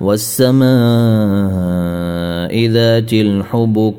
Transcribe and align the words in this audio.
والسماء 0.00 0.70
ذات 2.66 3.12
الحبك 3.12 3.94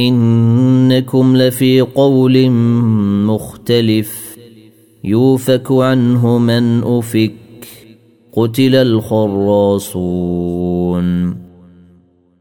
إنكم 0.00 1.36
لفي 1.36 1.80
قول 1.80 2.50
مختلف 3.26 4.36
يوفك 5.04 5.72
عنه 5.72 6.38
من 6.38 6.82
أفك 6.84 7.32
قتل 8.32 8.74
الخراصون 8.74 10.24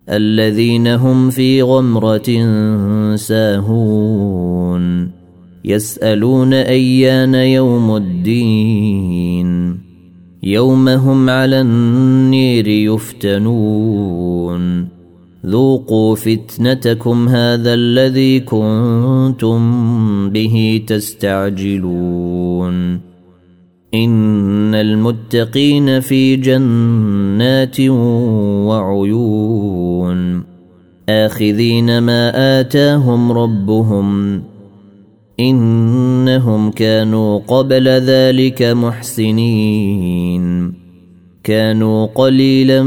الذين 0.09 0.88
هم 0.88 1.30
في 1.30 1.61
غمرة 1.61 2.45
ساهون 3.16 5.11
يسألون 5.66 6.53
أيان 6.53 7.35
يوم 7.35 7.95
الدين 7.95 9.82
يوم 10.43 10.89
هم 10.89 11.29
على 11.29 11.61
النير 11.61 12.67
يفتنون. 12.67 14.23
ذوقوا 15.45 16.16
فتنتكم 16.16 17.27
هذا 17.27 17.73
الذي 17.73 18.39
كنتم 18.39 19.59
به 20.30 20.83
تستعجلون. 20.88 22.73
إن 23.94 24.75
المتقين 24.75 25.99
في 25.99 26.36
جنات 26.36 27.80
وعيون. 28.69 30.44
آخذين 31.09 31.99
ما 31.99 32.59
آتاهم 32.59 33.31
ربهم 33.31 34.41
إنهم 35.39 36.72
كانوا 36.72 37.39
قبل 37.39 37.88
ذلك 37.88 38.64
محسنين. 38.64 40.73
كانوا 41.44 42.06
قليلا 42.06 42.84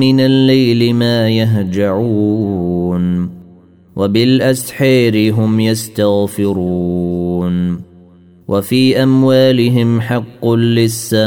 من 0.00 0.20
الليل 0.20 0.94
ما 0.94 1.28
يهجعون. 1.28 3.30
وبالأسحير 3.96 5.34
هم 5.34 5.60
يستغفرون. 5.60 7.80
وفي 8.48 9.02
أموالهم 9.02 10.00
حق 10.00 10.48
للسائل 10.48 11.20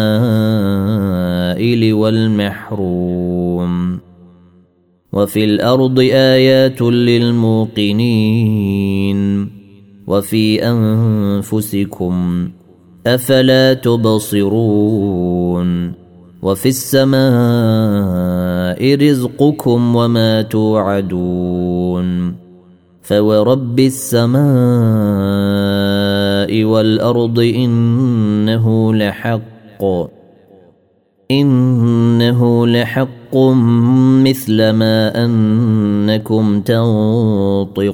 والمحروم. 1.94 4.00
وفي 5.14 5.44
الأرض 5.44 6.00
آيات 6.00 6.82
للموقنين. 6.82 9.53
وفي 10.14 10.70
أنفسكم 10.70 12.50
أفلا 13.08 13.74
تبصرون 13.74 15.14
وفي 16.42 16.70
السماء 16.70 17.20
رزقكم 18.96 19.96
وما 19.96 20.42
توعدون 20.42 22.36
فورب 23.02 23.80
السماء 23.80 24.44
والأرض 26.64 27.40
إنه 27.40 28.94
لحق 28.94 29.84
إنه 31.32 32.68
لحق 32.68 33.38
مثل 34.24 34.70
ما 34.70 35.26
أنكم 35.26 36.62
تنطقون 36.62 37.94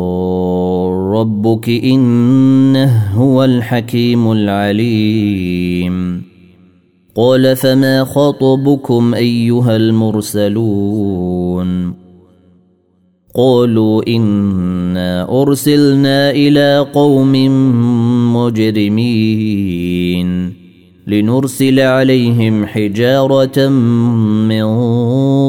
ربك 1.21 1.69
إنه 1.69 3.13
هو 3.13 3.43
الحكيم 3.43 4.31
العليم. 4.31 6.23
قال 7.15 7.55
فما 7.55 8.03
خطبكم 8.03 9.13
أيها 9.13 9.75
المرسلون؟ 9.75 11.21
قالوا 13.35 14.07
إنا 14.07 15.41
أرسلنا 15.41 16.31
إلى 16.31 16.87
قوم 16.93 17.33
مجرمين 18.35 19.41
لنرسل 21.07 21.79
عليهم 21.79 22.65
حجارة 22.65 23.67
من 24.49 24.65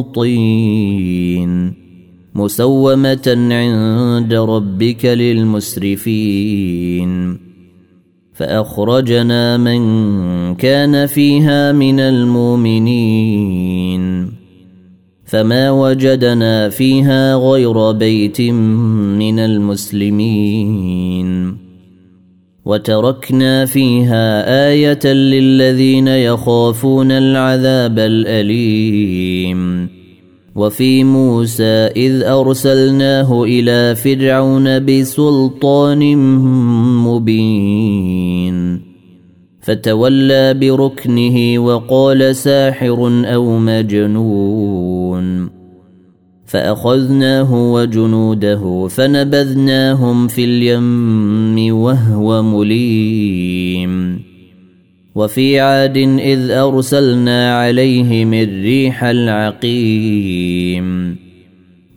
طين. 0.03 1.82
مسومة 2.35 3.23
عند 3.27 4.35
ربك 4.35 5.05
للمسرفين. 5.05 6.73
فأخرجنا 8.33 9.57
من 9.57 9.81
كان 10.55 11.07
فيها 11.07 11.73
من 11.73 12.01
المؤمنين. 12.01 13.53
فما 15.25 15.71
وجدنا 15.71 16.69
فيها 16.69 17.35
غير 17.35 17.93
بيت 17.93 18.41
من 18.41 19.39
المسلمين. 19.39 21.23
وتركنا 22.65 23.65
فيها 23.65 24.69
آية 24.71 25.13
للذين 25.13 26.09
يخافون 26.09 27.11
العذاب 27.11 27.99
الأليم. 27.99 30.02
وفي 30.55 31.05
موسى 31.05 31.91
إذ 31.97 32.23
أرسلناه 32.23 33.45
إلى 33.45 33.95
فرعون 33.95 34.85
بسلطان 34.85 36.17
مبين. 37.07 38.81
فتولى 39.61 40.55
بركنه 40.55 41.59
وقال 41.59 42.37
ساحر 42.37 43.23
أو 43.25 43.59
مجنون. 43.59 45.49
فأخذناه 46.47 47.73
وجنوده 47.73 48.89
فنبذناهم 48.89 50.29
في 50.29 50.45
اليم 50.45 51.77
وهو 51.77 52.43
مليم. 52.43 54.32
وفي 55.15 55.61
عاد 55.61 55.97
إذ 56.19 56.51
أرسلنا 56.51 57.59
عليهم 57.59 58.35
الريح 58.35 59.05
العقيم. 59.05 60.83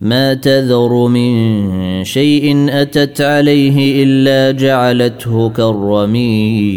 ما 0.00 0.34
تذر 0.34 1.06
من 1.06 2.04
شيء 2.04 2.66
أتت 2.68 3.20
عليه 3.20 4.04
إلا 4.04 4.58
جعلته 4.58 5.50
كالرميم. 5.50 6.76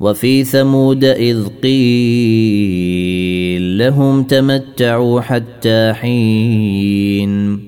وفي 0.00 0.44
ثمود 0.44 1.04
إذ 1.04 1.46
قيل 1.62 2.98
لهم 3.78 4.22
تمتعوا 4.22 5.20
حتى 5.20 5.92
حين. 5.92 7.67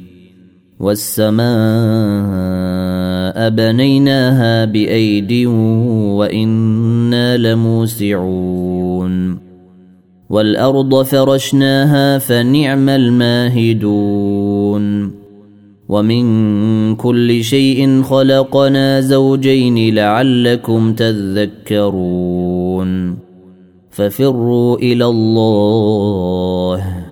والسماء 0.81 1.41
بنيناها 3.49 4.65
بأيد 4.65 5.45
وإنا 6.17 7.37
لموسعون 7.37 9.37
والأرض 10.29 11.03
فرشناها 11.03 12.17
فنعم 12.17 12.89
الماهدون 12.89 14.01
ومن 15.89 16.95
كل 16.95 17.43
شيء 17.43 18.01
خلقنا 18.01 19.01
زوجين 19.01 19.95
لعلكم 19.95 20.93
تذكرون 20.93 22.51
ففروا 23.91 24.77
إلى 24.77 25.05
الله 25.05 27.11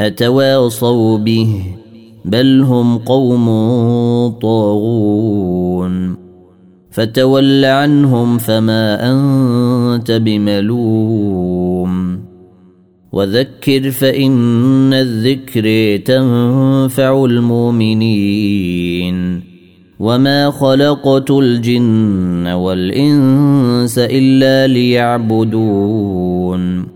أتواصوا 0.00 1.18
به 1.18 1.62
بل 2.24 2.60
هم 2.60 2.98
قوم 2.98 3.46
طاغون. 4.42 6.16
فتول 6.90 7.64
عنهم 7.64 8.38
فما 8.38 9.12
أنت 9.12 10.12
بملوم. 10.12 12.18
وذكر 13.12 13.90
فإن 13.90 14.92
الذكر 14.92 15.96
تنفع 16.04 17.24
المؤمنين. 17.24 19.40
وما 20.00 20.50
خلقت 20.50 21.30
الجن 21.30 22.46
والإنس 22.46 23.98
إلا 23.98 24.72
ليعبدون. 24.72 26.95